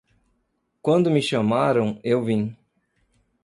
Quando 0.81 1.11
me 1.11 1.21
chamaram, 1.21 1.99
eu 2.03 2.23
vim 2.23 2.57